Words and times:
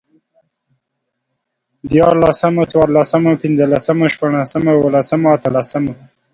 ديارلسمو، 1.89 2.61
څوارلسمو، 2.71 3.31
پنځلسمو، 3.41 4.05
شپاړسمو، 4.13 4.71
اوولسمو، 4.77 5.27
اتلسمو 5.35 5.93